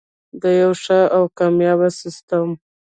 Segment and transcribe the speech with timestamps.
[0.41, 2.47] د یو ښه او کامیاب سیستم.